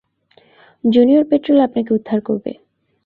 Junior 0.83 1.23
patrol 1.29 1.59
আপনাকে 1.59 1.91
উদ্ধার 1.93 2.19
করবে। 2.21 2.51